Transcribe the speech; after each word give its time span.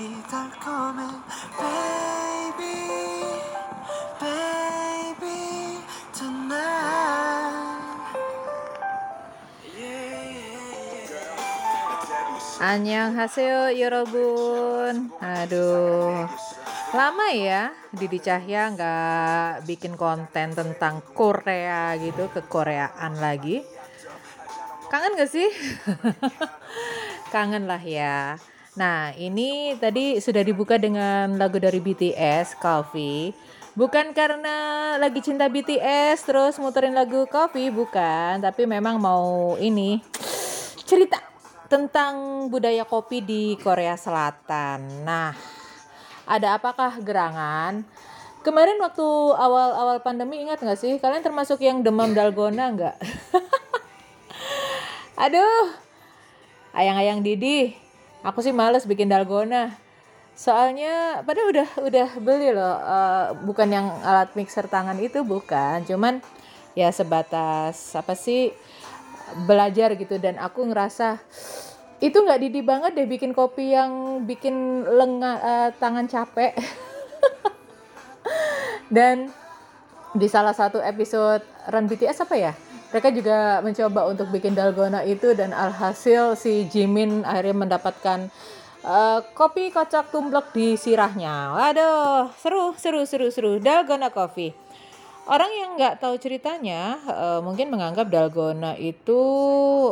이 0.00 0.22
달콤해 0.30 1.06
baby 1.58 2.76
baby 4.20 5.78
tonight 6.10 7.84
Annyeonghaseyo 12.64 13.76
여러분. 13.76 15.12
Aduh. 15.20 16.24
Lama 16.94 17.28
ya 17.34 17.74
Didi 17.92 18.22
Cahya 18.22 18.72
nggak 18.72 19.66
bikin 19.68 19.98
konten 20.00 20.54
tentang 20.54 21.04
Korea 21.12 21.92
gitu, 22.00 22.30
kekoreaan 22.32 23.20
lagi. 23.20 23.60
Kangen 24.88 25.18
gak 25.18 25.28
sih? 25.28 25.50
Kangen 27.34 27.66
lah 27.66 27.82
ya. 27.82 28.38
Nah, 28.79 29.11
ini 29.19 29.75
tadi 29.75 30.23
sudah 30.23 30.39
dibuka 30.39 30.79
dengan 30.79 31.35
lagu 31.35 31.59
dari 31.59 31.83
BTS, 31.83 32.55
Coffee. 32.63 33.35
Bukan 33.75 34.15
karena 34.15 34.95
lagi 34.95 35.19
cinta 35.19 35.51
BTS 35.51 36.23
terus 36.23 36.55
muterin 36.63 36.95
lagu 36.95 37.27
Coffee, 37.27 37.67
bukan. 37.75 38.39
Tapi 38.39 38.63
memang 38.63 38.95
mau 38.95 39.59
ini 39.59 39.99
cerita 40.87 41.19
tentang 41.67 42.47
budaya 42.47 42.87
kopi 42.87 43.19
di 43.19 43.59
Korea 43.59 43.99
Selatan. 43.99 45.03
Nah, 45.03 45.35
ada 46.23 46.55
apakah 46.55 47.03
gerangan? 47.03 47.83
Kemarin 48.47 48.79
waktu 48.79 49.03
awal-awal 49.35 49.99
pandemi 49.99 50.39
ingat 50.39 50.63
nggak 50.63 50.79
sih? 50.79 50.95
Kalian 51.03 51.19
termasuk 51.19 51.59
yang 51.59 51.83
demam 51.83 52.15
dalgona 52.15 52.71
nggak? 52.71 52.95
Aduh, 55.27 55.67
ayang-ayang 56.71 57.19
Didi, 57.19 57.88
aku 58.23 58.39
sih 58.43 58.55
males 58.55 58.87
bikin 58.87 59.11
dalgona. 59.11 59.75
Soalnya, 60.39 61.19
padahal 61.27 61.51
udah 61.51 61.69
udah 61.83 62.09
beli 62.23 62.55
loh, 62.55 62.79
uh, 62.79 63.35
bukan 63.43 63.67
yang 63.67 63.91
alat 64.07 64.31
mixer 64.39 64.71
tangan 64.71 64.95
itu 64.95 65.19
bukan, 65.27 65.83
cuman 65.83 66.23
ya 66.79 66.87
sebatas 66.95 67.91
apa 67.91 68.15
sih 68.15 68.55
belajar 69.43 69.99
gitu 69.99 70.15
dan 70.15 70.39
aku 70.39 70.63
ngerasa 70.63 71.19
itu 71.99 72.15
nggak 72.15 72.39
Didi 72.39 72.63
banget 72.63 72.95
deh 72.95 73.03
bikin 73.03 73.35
kopi 73.35 73.75
yang 73.75 74.23
bikin 74.23 74.87
lengan 74.87 75.35
uh, 75.43 75.69
tangan 75.75 76.07
capek. 76.07 76.55
dan 78.95 79.27
di 80.15 80.27
salah 80.31 80.55
satu 80.55 80.79
episode 80.79 81.43
Run 81.67 81.91
BTS 81.91 82.23
apa 82.23 82.39
ya? 82.39 82.55
Mereka 82.89 83.09
juga 83.13 83.37
mencoba 83.61 84.09
untuk 84.09 84.27
bikin 84.33 84.57
dalgona 84.57 85.05
itu 85.05 85.37
dan 85.37 85.53
alhasil 85.53 86.33
si 86.33 86.65
Jimin 86.65 87.21
akhirnya 87.21 87.55
mendapatkan 87.55 88.33
uh, 88.81 89.21
kopi 89.37 89.69
kocok 89.69 90.09
tumblek 90.09 90.49
di 90.57 90.73
sirahnya. 90.73 91.53
Waduh, 91.53 92.33
seru, 92.41 92.73
seru, 92.81 93.05
seru, 93.05 93.27
seru. 93.29 93.51
Dalgona 93.61 94.09
coffee. 94.09 94.53
Orang 95.29 95.53
yang 95.53 95.77
nggak 95.77 96.01
tahu 96.01 96.17
ceritanya 96.17 96.97
uh, 97.05 97.39
mungkin 97.45 97.69
menganggap 97.69 98.09
dalgona 98.09 98.73
itu 98.81 99.21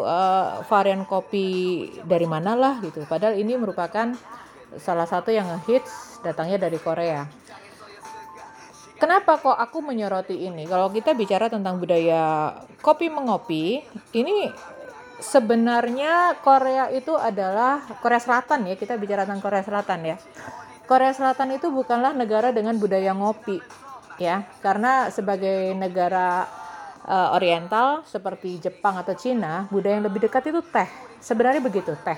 uh, 0.02 0.66
varian 0.66 1.06
kopi 1.06 1.86
dari 2.02 2.26
mana 2.26 2.58
lah 2.58 2.82
gitu. 2.82 3.06
Padahal 3.06 3.38
ini 3.38 3.54
merupakan 3.54 4.17
salah 4.82 5.06
satu 5.06 5.30
yang 5.30 5.45
hits 5.70 6.17
datangnya 6.26 6.58
dari 6.66 6.82
Korea. 6.82 7.30
Kenapa 8.98 9.38
kok 9.38 9.53
aku 9.53 9.86
menyoroti 9.86 10.34
ini? 10.50 10.66
Kalau 10.66 10.90
kita 10.90 11.14
bicara 11.14 11.53
tentang 11.53 11.78
budaya 11.78 12.50
kopi 12.81 13.14
mengopi, 13.14 13.86
ini 14.17 14.50
sebenarnya 15.22 16.34
Korea 16.42 16.89
itu 16.89 17.14
adalah 17.14 17.86
Korea 18.02 18.17
Selatan 18.17 18.66
ya, 18.66 18.73
kita 18.73 18.98
bicara 18.98 19.22
tentang 19.30 19.45
Korea 19.45 19.61
Selatan 19.61 20.02
ya. 20.02 20.17
Korea 20.89 21.14
Selatan 21.14 21.54
itu 21.54 21.70
bukanlah 21.70 22.17
negara 22.17 22.49
dengan 22.49 22.73
budaya 22.82 23.14
ngopi 23.14 23.61
ya, 24.17 24.49
karena 24.66 25.14
sebagai 25.14 25.77
negara 25.77 26.49
uh, 27.05 27.38
oriental 27.38 28.02
seperti 28.02 28.58
Jepang 28.58 28.98
atau 28.98 29.14
Cina, 29.14 29.70
budaya 29.70 30.02
yang 30.02 30.10
lebih 30.10 30.26
dekat 30.26 30.49
itu 30.49 30.66
teh. 30.73 30.89
Sebenarnya 31.22 31.61
begitu, 31.61 31.93
teh. 32.02 32.17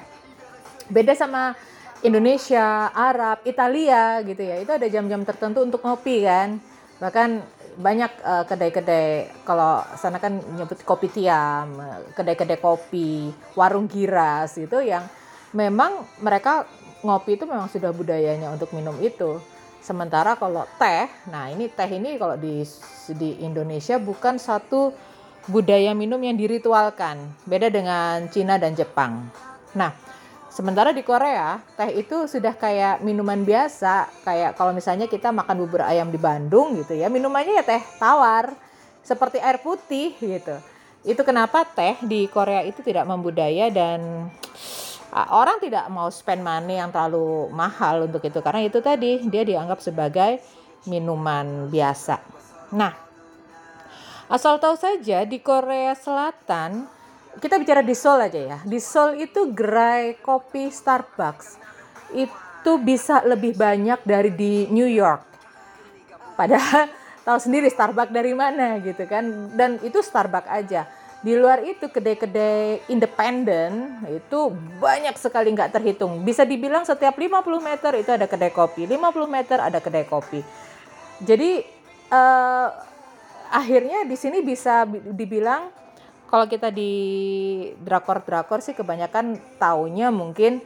Beda 0.88 1.12
sama 1.12 1.60
Indonesia, 2.08 2.88
Arab, 2.96 3.44
Italia 3.44 4.24
gitu 4.24 4.48
ya. 4.48 4.64
Itu 4.64 4.72
ada 4.72 4.88
jam-jam 4.88 5.28
tertentu 5.28 5.60
untuk 5.60 5.84
ngopi 5.84 6.24
kan 6.24 6.69
bahkan 7.00 7.42
banyak 7.80 8.12
uh, 8.28 8.44
kedai-kedai 8.44 9.32
kalau 9.48 9.80
sana 9.96 10.20
kan 10.20 10.36
nyebut 10.36 10.84
kopi 10.84 11.08
tiam 11.08 11.80
kedai-kedai 12.12 12.60
kopi 12.60 13.32
warung 13.56 13.88
giras 13.88 14.60
itu 14.60 14.84
yang 14.84 15.08
memang 15.56 16.04
mereka 16.20 16.68
ngopi 17.02 17.40
itu 17.40 17.48
memang 17.48 17.72
sudah 17.72 17.96
budayanya 17.96 18.52
untuk 18.52 18.76
minum 18.76 18.96
itu. 19.00 19.40
Sementara 19.80 20.36
kalau 20.36 20.68
teh 20.76 21.08
nah 21.32 21.48
ini 21.48 21.72
teh 21.72 21.88
ini 21.88 22.20
kalau 22.20 22.36
di 22.36 22.68
di 23.16 23.40
Indonesia 23.40 23.96
bukan 23.96 24.36
satu 24.36 24.92
budaya 25.48 25.96
minum 25.96 26.20
yang 26.20 26.36
diritualkan. 26.36 27.16
Beda 27.48 27.72
dengan 27.72 28.28
Cina 28.28 28.60
dan 28.60 28.76
Jepang. 28.76 29.32
Nah 29.74 29.96
Sementara 30.60 30.92
di 30.92 31.08
Korea, 31.08 31.56
teh 31.80 32.04
itu 32.04 32.28
sudah 32.28 32.52
kayak 32.52 33.00
minuman 33.00 33.48
biasa, 33.48 34.12
kayak 34.28 34.60
kalau 34.60 34.76
misalnya 34.76 35.08
kita 35.08 35.32
makan 35.32 35.56
bubur 35.56 35.88
ayam 35.88 36.12
di 36.12 36.20
Bandung 36.20 36.76
gitu 36.76 37.00
ya, 37.00 37.08
minumannya 37.08 37.56
ya 37.56 37.64
teh 37.64 37.80
tawar, 37.96 38.52
seperti 39.00 39.40
air 39.40 39.64
putih 39.64 40.20
gitu. 40.20 40.60
Itu 41.08 41.24
kenapa 41.24 41.64
teh 41.64 41.96
di 42.04 42.28
Korea 42.28 42.60
itu 42.68 42.84
tidak 42.84 43.08
membudaya 43.08 43.72
dan 43.72 44.28
orang 45.16 45.64
tidak 45.64 45.88
mau 45.88 46.12
spend 46.12 46.44
money 46.44 46.76
yang 46.76 46.92
terlalu 46.92 47.48
mahal 47.56 48.12
untuk 48.12 48.20
itu 48.28 48.44
karena 48.44 48.68
itu 48.68 48.84
tadi 48.84 49.24
dia 49.32 49.48
dianggap 49.48 49.80
sebagai 49.80 50.44
minuman 50.92 51.72
biasa. 51.72 52.20
Nah, 52.76 52.92
asal 54.28 54.60
tahu 54.60 54.76
saja 54.76 55.24
di 55.24 55.40
Korea 55.40 55.96
Selatan 55.96 56.99
kita 57.40 57.56
bicara 57.58 57.82
di 57.82 57.96
Seoul 57.96 58.28
aja 58.28 58.40
ya. 58.40 58.58
Di 58.68 58.80
Seoul 58.80 59.24
itu 59.24 59.50
gerai 59.56 60.20
kopi 60.20 60.70
Starbucks 60.70 61.58
itu 62.14 62.72
bisa 62.84 63.24
lebih 63.24 63.56
banyak 63.56 64.04
dari 64.04 64.32
di 64.36 64.68
New 64.70 64.88
York. 64.88 65.24
Padahal 66.36 66.92
tahu 67.28 67.38
sendiri 67.40 67.72
Starbucks 67.72 68.12
dari 68.12 68.36
mana 68.36 68.78
gitu 68.84 69.08
kan. 69.08 69.56
Dan 69.56 69.80
itu 69.82 70.04
Starbucks 70.04 70.52
aja. 70.52 70.86
Di 71.20 71.36
luar 71.36 71.60
itu 71.68 71.92
kedai-kedai 71.92 72.88
independen 72.88 74.00
itu 74.08 74.56
banyak 74.80 75.20
sekali 75.20 75.52
nggak 75.52 75.76
terhitung. 75.76 76.24
Bisa 76.24 76.48
dibilang 76.48 76.88
setiap 76.88 77.20
50 77.20 77.44
meter 77.60 77.92
itu 78.00 78.12
ada 78.16 78.24
kedai 78.24 78.56
kopi, 78.56 78.88
50 78.88 79.28
meter 79.28 79.58
ada 79.60 79.84
kedai 79.84 80.08
kopi. 80.08 80.40
Jadi 81.20 81.60
uh, 82.08 82.68
akhirnya 83.52 84.08
di 84.08 84.16
sini 84.16 84.40
bisa 84.40 84.88
dibilang 84.88 85.68
kalau 86.30 86.46
kita 86.46 86.70
di 86.70 86.94
drakor-drakor 87.82 88.62
sih 88.62 88.78
kebanyakan 88.78 89.42
taunya 89.58 90.14
mungkin 90.14 90.62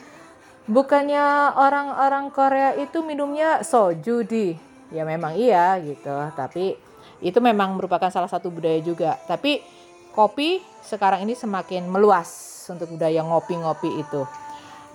bukannya 0.67 1.55
orang-orang 1.55 2.27
Korea 2.35 2.75
itu 2.75 2.99
minumnya 2.99 3.63
soju 3.63 4.27
di. 4.27 4.51
Ya 4.91 5.07
memang 5.07 5.39
iya 5.39 5.79
gitu. 5.79 6.11
Tapi 6.35 6.75
itu 7.23 7.39
memang 7.39 7.79
merupakan 7.79 8.11
salah 8.11 8.27
satu 8.27 8.51
budaya 8.51 8.83
juga. 8.83 9.15
Tapi 9.23 9.63
kopi 10.11 10.59
sekarang 10.83 11.23
ini 11.23 11.33
semakin 11.33 11.87
meluas 11.87 12.27
untuk 12.67 12.99
budaya 12.99 13.23
ngopi-ngopi 13.23 14.03
itu. 14.03 14.27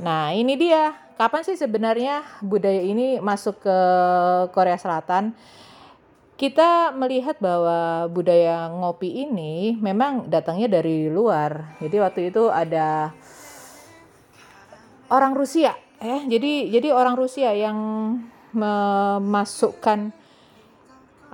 Nah 0.05 0.37
ini 0.37 0.55
dia. 0.55 0.93
Kapan 1.19 1.43
sih 1.43 1.59
sebenarnya 1.59 2.23
budaya 2.39 2.79
ini 2.79 3.19
masuk 3.19 3.59
ke 3.59 3.79
Korea 4.55 4.79
Selatan 4.79 5.35
kita 6.39 6.95
melihat 6.95 7.35
bahwa 7.43 8.07
budaya 8.07 8.71
ngopi 8.71 9.27
ini 9.27 9.75
memang 9.83 10.31
datangnya 10.31 10.71
dari 10.71 11.11
luar. 11.11 11.75
Jadi 11.83 11.97
waktu 11.99 12.21
itu 12.31 12.47
ada 12.47 13.11
orang 15.11 15.35
Rusia, 15.35 15.75
ya. 15.99 16.19
Jadi 16.31 16.71
jadi 16.71 16.95
orang 16.95 17.19
Rusia 17.19 17.51
yang 17.51 17.77
memasukkan 18.55 20.15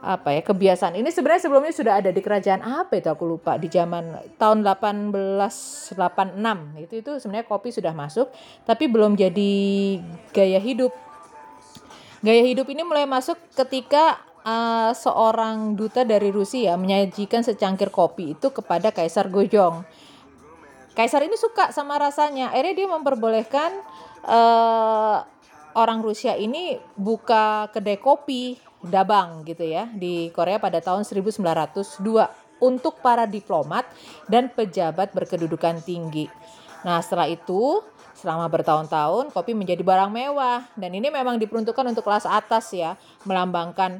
apa 0.05 0.37
ya 0.37 0.45
kebiasaan 0.45 1.01
ini 1.01 1.09
sebenarnya 1.09 1.49
sebelumnya 1.49 1.73
sudah 1.73 1.97
ada 1.97 2.13
di 2.13 2.21
kerajaan 2.21 2.61
apa 2.61 3.01
itu 3.01 3.09
aku 3.09 3.25
lupa 3.25 3.57
di 3.57 3.73
zaman 3.73 4.37
tahun 4.37 4.61
1886 4.61 5.97
itu 6.77 6.95
itu 7.01 7.11
sebenarnya 7.17 7.49
kopi 7.49 7.73
sudah 7.73 7.97
masuk 7.97 8.29
tapi 8.69 8.85
belum 8.85 9.17
jadi 9.17 9.53
gaya 10.37 10.61
hidup 10.61 10.93
gaya 12.21 12.45
hidup 12.45 12.69
ini 12.69 12.85
mulai 12.85 13.09
masuk 13.09 13.41
ketika 13.57 14.21
uh, 14.45 14.93
seorang 14.93 15.75
duta 15.75 16.05
dari 16.05 16.29
Rusia 16.31 16.77
menyajikan 16.77 17.43
secangkir 17.43 17.89
kopi 17.89 18.37
itu 18.37 18.53
kepada 18.53 18.93
Kaisar 18.93 19.33
Gojong. 19.33 19.83
Kaisar 20.95 21.27
ini 21.27 21.35
suka 21.35 21.75
sama 21.75 21.99
rasanya, 21.99 22.55
akhirnya 22.55 22.75
dia 22.79 22.89
memperbolehkan 22.89 23.71
uh, 24.23 25.27
orang 25.75 25.99
Rusia 26.07 26.39
ini 26.39 26.79
buka 26.95 27.67
kedai 27.75 27.99
kopi 27.99 28.55
dabang 28.85 29.43
gitu 29.43 29.65
ya 29.67 29.91
di 29.91 30.31
Korea 30.31 30.63
pada 30.63 30.79
tahun 30.79 31.03
1902 31.03 31.43
untuk 32.63 33.03
para 33.03 33.27
diplomat 33.27 33.89
dan 34.31 34.53
pejabat 34.55 35.11
berkedudukan 35.11 35.83
tinggi. 35.83 36.31
Nah 36.87 37.03
setelah 37.03 37.27
itu 37.27 37.83
selama 38.15 38.47
bertahun-tahun 38.47 39.35
kopi 39.35 39.53
menjadi 39.53 39.83
barang 39.83 40.15
mewah 40.15 40.63
dan 40.79 40.95
ini 40.95 41.11
memang 41.11 41.43
diperuntukkan 41.43 41.91
untuk 41.91 42.07
kelas 42.07 42.31
atas 42.31 42.71
ya 42.71 42.95
melambangkan 43.27 43.99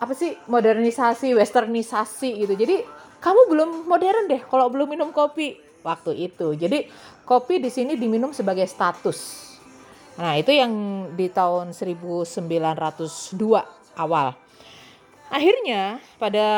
apa 0.00 0.12
sih 0.12 0.34
modernisasi 0.50 1.34
westernisasi 1.34 2.44
gitu. 2.46 2.54
Jadi 2.54 2.82
kamu 3.20 3.40
belum 3.48 3.70
modern 3.88 4.28
deh 4.28 4.42
kalau 4.46 4.68
belum 4.68 4.90
minum 4.90 5.10
kopi. 5.14 5.60
Waktu 5.84 6.16
itu. 6.32 6.56
Jadi 6.56 6.88
kopi 7.28 7.60
di 7.60 7.68
sini 7.68 7.92
diminum 8.00 8.32
sebagai 8.32 8.64
status. 8.64 9.52
Nah 10.16 10.32
itu 10.40 10.48
yang 10.48 10.72
di 11.12 11.28
tahun 11.28 11.76
1902 11.76 12.40
awal. 14.00 14.32
Akhirnya 15.28 16.00
pada 16.16 16.48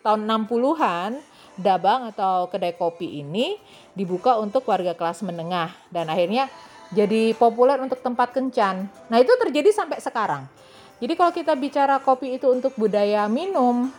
tahun 0.00 0.24
60-an 0.24 1.20
dabang 1.60 2.12
atau 2.12 2.48
kedai 2.48 2.76
kopi 2.76 3.20
ini 3.20 3.60
dibuka 3.92 4.40
untuk 4.40 4.64
warga 4.68 4.96
kelas 4.96 5.20
menengah. 5.20 5.76
Dan 5.92 6.08
akhirnya 6.08 6.48
jadi 6.94 7.34
populer 7.34 7.82
untuk 7.82 7.98
tempat 7.98 8.30
kencan. 8.30 8.86
Nah, 9.10 9.18
itu 9.18 9.32
terjadi 9.42 9.74
sampai 9.74 9.98
sekarang. 9.98 10.46
Jadi 10.96 11.12
kalau 11.12 11.32
kita 11.32 11.52
bicara 11.52 12.00
kopi 12.00 12.40
itu 12.40 12.48
untuk 12.48 12.72
budaya 12.80 13.28
minum, 13.28 13.92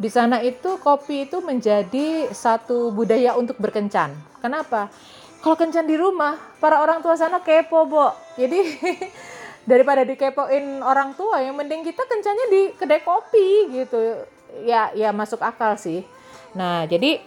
di 0.00 0.10
sana 0.10 0.42
itu 0.42 0.80
kopi 0.82 1.30
itu 1.30 1.38
menjadi 1.38 2.32
satu 2.34 2.90
budaya 2.90 3.38
untuk 3.38 3.60
berkencan. 3.60 4.16
Kenapa? 4.42 4.90
Kalau 5.40 5.56
kencan 5.56 5.86
di 5.86 5.94
rumah, 5.94 6.36
para 6.58 6.82
orang 6.82 7.00
tua 7.00 7.14
sana 7.14 7.40
kepo, 7.40 7.86
Bo. 7.86 8.10
Jadi 8.34 8.60
daripada 9.70 10.02
dikepoin 10.02 10.82
orang 10.82 11.14
tua, 11.14 11.38
yang 11.40 11.54
mending 11.54 11.86
kita 11.86 12.02
kencannya 12.04 12.46
di 12.50 12.62
kedai 12.74 13.00
kopi 13.00 13.48
gitu. 13.70 14.26
Ya, 14.66 14.90
ya 14.92 15.14
masuk 15.14 15.38
akal 15.40 15.78
sih. 15.78 16.02
Nah, 16.52 16.82
jadi 16.84 17.22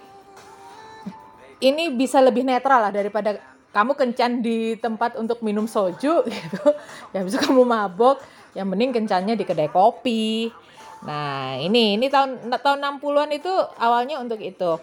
ini 1.63 1.95
bisa 1.95 2.19
lebih 2.19 2.43
netral 2.43 2.89
lah 2.89 2.91
daripada 2.91 3.39
kamu 3.73 3.95
kencan 3.95 4.43
di 4.43 4.75
tempat 4.77 5.15
untuk 5.15 5.39
minum 5.41 5.65
soju 5.65 6.25
gitu. 6.37 6.65
Ya 7.15 7.25
bisa 7.25 7.41
kamu 7.41 7.63
mabok, 7.65 8.21
yang 8.53 8.69
mending 8.69 8.93
kencannya 8.93 9.33
di 9.37 9.45
kedai 9.45 9.69
kopi. 9.69 10.49
Nah, 11.03 11.59
ini 11.59 11.99
ini 11.99 12.07
tahun 12.07 12.47
tahun 12.49 12.79
60-an 13.01 13.29
itu 13.35 13.53
awalnya 13.77 14.21
untuk 14.23 14.39
itu. 14.39 14.79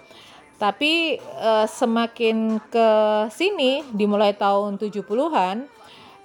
Tapi 0.61 1.17
eh, 1.17 1.67
semakin 1.67 2.61
ke 2.69 2.89
sini 3.33 3.81
dimulai 3.97 4.37
tahun 4.37 4.77
70-an, 4.77 5.65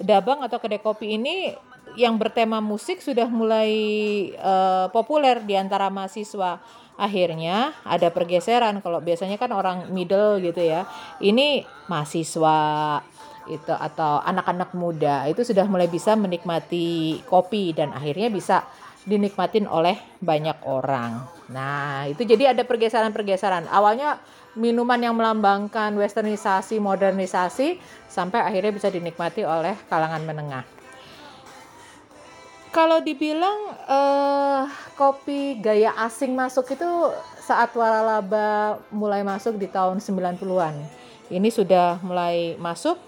dabang 0.03 0.43
atau 0.43 0.59
kedai 0.59 0.83
kopi 0.83 1.15
ini 1.15 1.55
yang 1.95 2.19
bertema 2.19 2.59
musik 2.59 2.99
sudah 2.99 3.31
mulai 3.31 3.71
eh, 4.35 4.85
populer 4.91 5.39
di 5.39 5.55
antara 5.55 5.87
mahasiswa 5.87 6.59
akhirnya 6.95 7.75
ada 7.83 8.07
pergeseran 8.07 8.79
kalau 8.79 9.03
biasanya 9.03 9.35
kan 9.35 9.51
orang 9.51 9.91
middle 9.91 10.39
gitu 10.39 10.63
ya 10.63 10.87
ini 11.19 11.67
mahasiswa 11.91 12.57
itu 13.51 13.73
atau 13.73 14.21
anak-anak 14.23 14.73
muda 14.73 15.25
itu 15.29 15.45
sudah 15.45 15.65
mulai 15.69 15.89
bisa 15.89 16.17
menikmati 16.17 17.19
kopi 17.29 17.71
dan 17.71 17.93
akhirnya 17.93 18.29
bisa 18.33 18.65
dinikmatin 19.05 19.69
oleh 19.69 20.01
banyak 20.17 20.65
orang. 20.65 21.29
Nah, 21.53 22.09
itu 22.09 22.25
jadi 22.25 22.57
ada 22.57 22.65
pergeseran-pergeseran. 22.65 23.69
Awalnya 23.69 24.17
minuman 24.57 24.97
yang 24.97 25.13
melambangkan 25.13 25.93
westernisasi, 25.93 26.81
modernisasi 26.81 27.77
sampai 28.09 28.41
akhirnya 28.41 28.73
bisa 28.73 28.89
dinikmati 28.89 29.45
oleh 29.45 29.77
kalangan 29.85 30.25
menengah 30.25 30.65
kalau 32.75 32.99
dibilang 32.99 33.71
uh, 33.87 34.67
kopi 34.99 35.63
gaya 35.63 35.95
asing 36.03 36.35
masuk 36.35 36.75
itu 36.75 36.89
saat 37.39 37.71
waralaba 37.71 38.83
mulai 38.91 39.23
masuk 39.23 39.55
di 39.55 39.71
tahun 39.71 40.03
90-an. 40.03 40.75
Ini 41.31 41.49
sudah 41.55 42.03
mulai 42.03 42.59
masuk. 42.59 42.99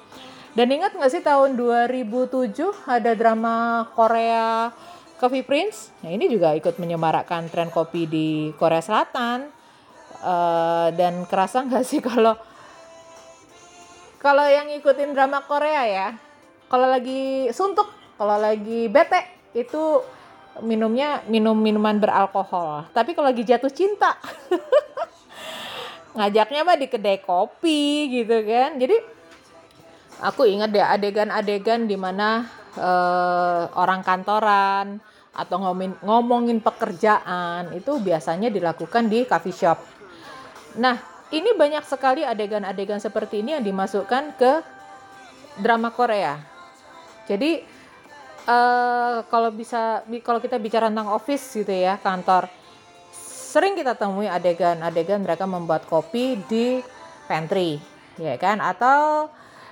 Dan 0.58 0.74
ingat 0.74 0.98
nggak 0.98 1.14
sih 1.14 1.22
tahun 1.22 1.54
2007 1.54 2.90
ada 2.90 3.14
drama 3.14 3.86
Korea 3.94 4.74
Coffee 5.22 5.46
Prince? 5.46 5.94
Nah 6.02 6.10
ini 6.10 6.26
juga 6.26 6.58
ikut 6.58 6.82
menyemarakkan 6.82 7.46
tren 7.54 7.70
kopi 7.70 8.10
di 8.10 8.28
Korea 8.58 8.82
Selatan. 8.82 9.54
Uh, 10.18 10.90
dan 10.98 11.30
kerasa 11.30 11.62
nggak 11.62 11.86
sih 11.86 12.02
kalau 12.10 12.34
kalau 14.18 14.50
yang 14.50 14.66
ngikutin 14.74 15.14
drama 15.14 15.46
Korea 15.46 15.86
ya, 15.86 16.08
kalau 16.74 16.90
lagi 16.90 17.54
suntuk, 17.54 17.86
kalau 18.18 18.42
lagi 18.42 18.90
bete, 18.90 19.54
itu 19.54 20.02
minumnya 20.66 21.22
minum 21.30 21.54
minuman 21.54 22.02
beralkohol. 22.02 22.90
Tapi 22.98 23.14
kalau 23.14 23.30
lagi 23.30 23.46
jatuh 23.46 23.70
cinta, 23.70 24.18
ngajaknya 26.18 26.66
mah 26.66 26.82
di 26.82 26.90
kedai 26.90 27.22
kopi 27.22 28.10
gitu 28.10 28.42
kan. 28.42 28.82
Jadi 28.82 29.17
aku 30.22 30.50
ingat 30.50 30.74
deh 30.74 30.84
adegan-adegan 30.84 31.86
di 31.86 31.98
mana 32.00 32.46
uh, 32.78 33.70
orang 33.78 34.02
kantoran 34.02 34.98
atau 35.38 35.58
ngomongin, 35.62 35.94
ngomongin 36.02 36.60
pekerjaan 36.62 37.70
itu 37.78 38.02
biasanya 38.02 38.50
dilakukan 38.50 39.06
di 39.06 39.26
coffee 39.30 39.54
shop. 39.54 39.78
Nah, 40.82 40.98
ini 41.30 41.54
banyak 41.54 41.86
sekali 41.86 42.26
adegan-adegan 42.26 42.98
seperti 42.98 43.46
ini 43.46 43.54
yang 43.54 43.66
dimasukkan 43.66 44.34
ke 44.38 44.54
drama 45.62 45.94
Korea. 45.94 46.42
Jadi 47.30 47.62
uh, 48.48 49.22
kalau 49.28 49.52
bisa 49.52 50.02
kalau 50.24 50.40
kita 50.40 50.58
bicara 50.58 50.88
tentang 50.88 51.12
office 51.12 51.44
gitu 51.54 51.74
ya 51.76 52.00
kantor 52.00 52.48
sering 53.58 53.76
kita 53.76 53.94
temui 53.96 54.28
adegan-adegan 54.32 55.24
mereka 55.24 55.44
membuat 55.44 55.84
kopi 55.88 56.40
di 56.48 56.80
pantry 57.28 57.80
ya 58.16 58.36
kan 58.40 58.64
atau 58.64 59.28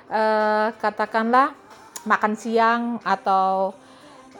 uh, 0.10 0.69
katakanlah 0.78 1.54
makan 2.06 2.34
siang 2.38 3.02
atau 3.02 3.74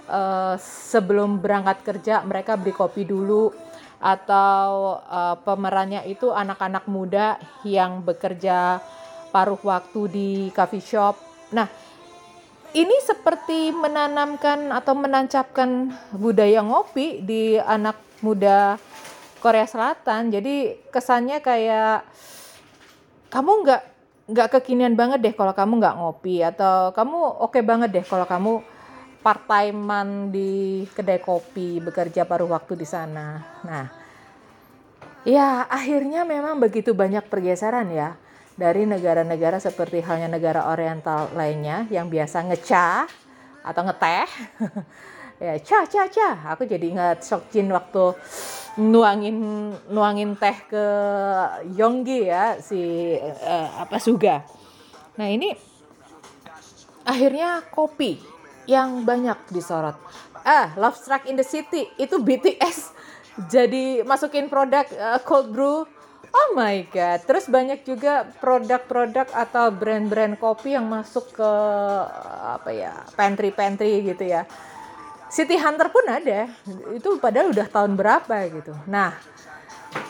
uh, 0.10 0.56
sebelum 0.62 1.42
berangkat 1.42 1.82
kerja 1.82 2.22
mereka 2.22 2.58
beli 2.58 2.74
kopi 2.74 3.06
dulu 3.06 3.50
atau 3.98 5.02
uh, 5.02 5.36
pemerannya 5.42 6.06
itu 6.06 6.30
anak-anak 6.30 6.86
muda 6.86 7.42
yang 7.66 8.06
bekerja 8.06 8.78
paruh 9.34 9.60
waktu 9.66 10.02
di 10.12 10.30
coffee 10.54 10.84
shop. 10.84 11.18
Nah, 11.52 11.68
ini 12.76 12.96
seperti 13.02 13.72
menanamkan 13.72 14.70
atau 14.70 14.94
menancapkan 14.94 15.90
budaya 16.12 16.62
ngopi 16.62 17.24
di 17.24 17.56
anak 17.58 17.98
muda 18.20 18.78
Korea 19.40 19.66
Selatan. 19.66 20.30
Jadi 20.30 20.76
kesannya 20.92 21.40
kayak 21.40 22.04
kamu 23.32 23.52
nggak 23.64 23.95
nggak 24.26 24.58
kekinian 24.58 24.98
banget 24.98 25.22
deh 25.22 25.34
kalau 25.38 25.54
kamu 25.54 25.78
nggak 25.78 25.96
ngopi 26.02 26.42
atau 26.42 26.90
kamu 26.98 27.18
oke 27.46 27.54
okay 27.54 27.62
banget 27.62 27.90
deh 27.94 28.06
kalau 28.06 28.26
kamu 28.26 28.66
part 29.26 29.42
timean 29.50 30.30
di 30.30 30.86
kedai 30.94 31.18
kopi 31.18 31.82
bekerja 31.82 32.30
paruh 32.30 32.46
waktu 32.46 32.78
di 32.78 32.86
sana. 32.86 33.42
Nah, 33.66 33.90
ya 35.26 35.66
akhirnya 35.66 36.22
memang 36.22 36.62
begitu 36.62 36.94
banyak 36.94 37.26
pergeseran 37.26 37.90
ya 37.90 38.14
dari 38.54 38.86
negara-negara 38.86 39.58
seperti 39.58 40.06
halnya 40.06 40.30
negara 40.30 40.70
oriental 40.70 41.34
lainnya 41.34 41.90
yang 41.90 42.06
biasa 42.06 42.46
ngecah 42.46 43.10
atau 43.66 43.82
ngeteh 43.82 44.30
ya 45.36 45.60
cha 45.60 45.84
cha 45.84 46.08
cha 46.08 46.30
aku 46.48 46.64
jadi 46.64 46.86
ingat 46.96 47.20
Jin 47.52 47.68
waktu 47.72 48.16
nuangin 48.80 49.72
nuangin 49.88 50.36
teh 50.36 50.58
ke 50.68 50.86
Yonggi 51.76 52.28
ya 52.28 52.60
si 52.60 53.16
uh, 53.20 53.70
apa 53.84 54.00
Suga. 54.00 54.44
Nah 55.16 55.28
ini 55.32 55.56
akhirnya 57.08 57.64
kopi 57.72 58.20
yang 58.68 59.08
banyak 59.08 59.38
disorot. 59.52 59.96
Ah 60.44 60.76
Love 60.76 61.00
Struck 61.00 61.28
in 61.28 61.40
the 61.40 61.48
City. 61.48 61.88
Itu 61.96 62.20
BTS 62.20 62.96
jadi 63.52 64.04
masukin 64.08 64.48
produk 64.48 64.88
uh, 64.96 65.20
cold 65.24 65.52
brew. 65.52 65.84
Oh 66.36 66.50
my 66.52 66.84
god. 66.92 67.24
Terus 67.24 67.48
banyak 67.48 67.88
juga 67.88 68.28
produk-produk 68.44 69.32
atau 69.32 69.72
brand-brand 69.72 70.36
kopi 70.36 70.76
yang 70.76 70.84
masuk 70.84 71.32
ke 71.32 71.52
apa 72.44 72.76
ya, 72.76 72.92
pantry-pantry 73.16 74.04
gitu 74.04 74.36
ya. 74.36 74.44
City 75.30 75.58
Hunter 75.58 75.90
pun 75.90 76.06
ada. 76.08 76.48
Itu 76.94 77.18
padahal 77.18 77.52
udah 77.52 77.68
tahun 77.68 77.98
berapa 77.98 78.36
gitu. 78.50 78.74
Nah, 78.88 79.16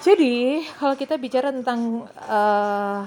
jadi 0.03 0.65
kalau 0.77 0.95
kita 0.97 1.15
bicara 1.17 1.49
tentang 1.49 2.09
uh, 2.29 3.01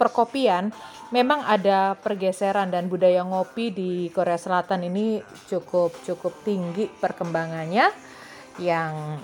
perkopian, 0.00 0.72
memang 1.14 1.46
ada 1.46 1.94
pergeseran 1.94 2.74
dan 2.74 2.90
budaya 2.90 3.22
ngopi 3.22 3.70
di 3.70 3.92
Korea 4.10 4.34
Selatan 4.34 4.86
ini 4.88 5.22
cukup 5.46 5.94
cukup 6.02 6.42
tinggi 6.42 6.90
perkembangannya 6.90 7.86
yang 8.58 9.22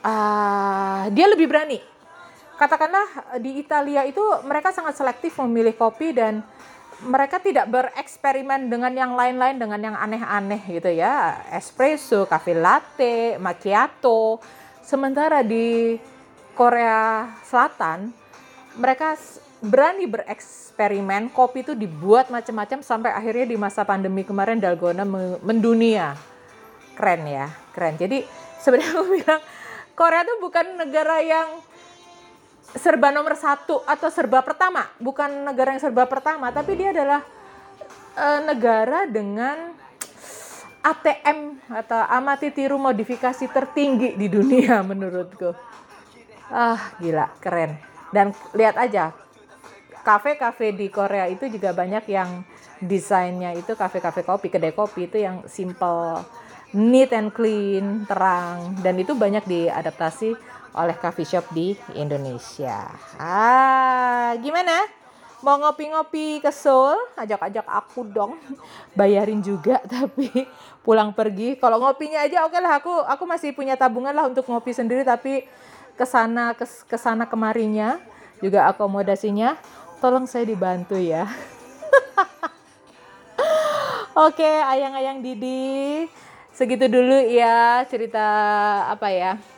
uh, 0.00 1.02
dia 1.12 1.26
lebih 1.28 1.48
berani 1.48 1.76
katakanlah 2.56 3.36
di 3.36 3.60
Italia 3.60 4.08
itu 4.08 4.20
mereka 4.48 4.72
sangat 4.72 4.96
selektif 4.96 5.36
memilih 5.44 5.76
kopi 5.76 6.16
dan 6.16 6.40
mereka 7.04 7.36
tidak 7.36 7.68
bereksperimen 7.68 8.72
dengan 8.72 8.92
yang 8.96 9.12
lain-lain 9.12 9.60
dengan 9.60 9.80
yang 9.92 9.96
aneh-aneh 9.96 10.62
gitu 10.64 10.88
ya. 10.88 11.44
Espresso, 11.52 12.24
cafe 12.24 12.56
latte, 12.56 13.36
macchiato. 13.36 14.40
Sementara 14.80 15.44
di 15.44 15.98
Korea 16.56 17.28
Selatan 17.44 18.14
mereka 18.80 19.12
berani 19.60 20.08
bereksperimen 20.08 21.32
kopi 21.32 21.64
itu 21.64 21.72
dibuat 21.76 22.32
macam-macam 22.32 22.80
sampai 22.80 23.12
akhirnya 23.12 23.44
di 23.48 23.56
masa 23.60 23.84
pandemi 23.84 24.24
kemarin 24.24 24.56
dalgona 24.56 25.04
me- 25.04 25.40
mendunia. 25.44 26.16
Keren 26.96 27.28
ya 27.28 27.52
keren. 27.76 28.00
Jadi 28.00 28.24
sebenarnya 28.56 28.96
aku 28.96 29.04
bilang 29.12 29.42
Korea 29.92 30.24
tuh 30.24 30.38
bukan 30.40 30.80
negara 30.80 31.20
yang 31.20 31.60
serba 32.76 33.12
nomor 33.12 33.34
satu 33.36 33.82
atau 33.84 34.08
serba 34.12 34.44
pertama. 34.44 34.86
Bukan 35.00 35.44
negara 35.44 35.74
yang 35.74 35.82
serba 35.82 36.04
pertama 36.06 36.52
tapi 36.52 36.76
dia 36.76 36.92
adalah 36.92 37.20
eh, 38.16 38.40
negara 38.44 39.08
dengan 39.08 39.74
ATM 40.86 41.66
atau 41.66 41.98
amati 41.98 42.54
tiru 42.54 42.78
modifikasi 42.78 43.50
tertinggi 43.50 44.14
di 44.14 44.30
dunia 44.30 44.80
menurutku. 44.90 45.50
Ah 46.52 46.94
gila 47.02 47.34
keren. 47.42 47.74
Dan 48.14 48.30
lihat 48.54 48.78
aja 48.78 49.10
kafe-kafe 50.06 50.70
di 50.70 50.86
Korea 50.86 51.26
itu 51.26 51.50
juga 51.50 51.74
banyak 51.74 52.06
yang 52.06 52.46
desainnya 52.78 53.50
itu 53.58 53.74
kafe-kafe 53.74 54.22
kopi 54.22 54.46
kedai 54.46 54.70
kopi 54.70 55.10
itu 55.10 55.18
yang 55.18 55.42
simple 55.50 56.22
neat 56.70 57.10
and 57.10 57.34
clean 57.34 58.06
terang. 58.06 58.78
Dan 58.78 59.02
itu 59.02 59.18
banyak 59.18 59.42
diadaptasi 59.42 60.38
oleh 60.76 60.92
coffee 61.00 61.24
shop 61.24 61.48
di 61.56 61.72
Indonesia. 61.96 62.84
Ah 63.16 64.36
gimana? 64.44 64.84
Mau 65.40 65.56
ngopi-ngopi 65.56 66.44
ke 66.44 66.52
Seoul? 66.52 66.96
Ajak-ajak 67.16 67.64
aku 67.64 68.04
dong. 68.04 68.36
Bayarin 68.92 69.40
juga 69.40 69.80
tapi 69.94 70.28
pulang 70.84 71.16
pergi. 71.16 71.56
Kalau 71.56 71.80
ngopinya 71.80 72.20
aja 72.20 72.44
oke 72.44 72.60
lah. 72.60 72.76
Aku 72.76 72.92
aku 72.92 73.24
masih 73.24 73.56
punya 73.56 73.72
tabungan 73.72 74.12
lah 74.12 74.28
untuk 74.28 74.44
ngopi 74.44 74.76
sendiri 74.76 75.00
tapi 75.00 75.48
ke 75.96 76.04
sana 76.04 76.52
kes, 76.52 76.84
ke 76.84 77.00
sana 77.00 77.24
kemarinya 77.24 77.96
juga 78.44 78.68
akomodasinya. 78.68 79.56
Tolong 79.96 80.28
saya 80.28 80.44
dibantu 80.44 81.00
ya. 81.00 81.24
Oke 84.28 84.44
ayang-ayang 84.44 85.24
Didi. 85.24 86.04
Segitu 86.52 86.88
dulu 86.88 87.16
ya 87.32 87.84
cerita 87.88 88.24
apa 88.88 89.12
ya 89.12 89.55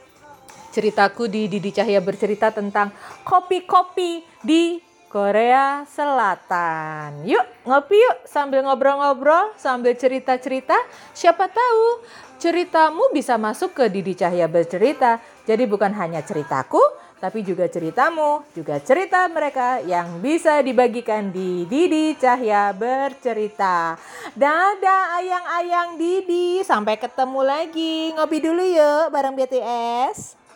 ceritaku 0.71 1.31
di 1.31 1.49
Didi 1.49 1.71
Cahya 1.73 2.01
bercerita 2.03 2.53
tentang 2.53 2.93
kopi-kopi 3.25 4.25
di 4.45 4.81
Korea 5.09 5.89
Selatan. 5.89 7.25
Yuk 7.25 7.45
ngopi 7.65 7.97
yuk 7.97 8.17
sambil 8.29 8.61
ngobrol-ngobrol, 8.61 9.57
sambil 9.57 9.97
cerita-cerita. 9.97 10.77
Siapa 11.17 11.49
tahu 11.49 12.05
ceritamu 12.37 13.09
bisa 13.17 13.41
masuk 13.41 13.73
ke 13.73 13.85
Didi 13.89 14.13
Cahya 14.13 14.45
bercerita. 14.47 15.17
Jadi 15.49 15.65
bukan 15.65 15.97
hanya 15.97 16.21
ceritaku, 16.21 16.81
tapi 17.19 17.41
juga 17.41 17.67
ceritamu, 17.67 18.45
juga 18.53 18.79
cerita 18.85 19.25
mereka 19.33 19.81
yang 19.81 20.21
bisa 20.21 20.61
dibagikan 20.61 21.33
di 21.33 21.65
Didi 21.65 22.13
Cahya 22.15 22.77
bercerita. 22.77 23.97
Dadah 24.37 25.19
ayang-ayang 25.19 25.97
Didi, 25.97 26.61
sampai 26.61 27.01
ketemu 27.01 27.41
lagi. 27.43 28.13
Ngopi 28.13 28.39
dulu 28.45 28.61
yuk 28.61 29.09
bareng 29.09 29.35
BTS. 29.35 30.48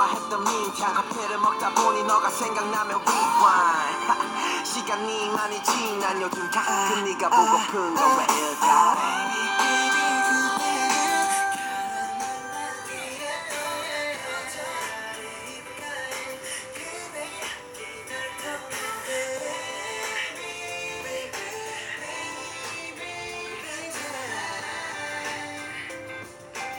좋아했던 0.00 0.44
민트 0.44 0.82
커피를 0.94 1.38
먹다 1.38 1.68
보니 1.74 2.04
너가 2.04 2.30
생각나면 2.30 3.00
rewind. 3.02 4.64
시간이 4.64 5.28
많이 5.30 5.62
지난 5.62 6.20
요즘 6.22 6.50
가끔 6.50 7.04
네가 7.04 7.28
보고픈 7.28 7.94
건 7.94 8.18
왜 8.18 8.24
일까 8.38 8.96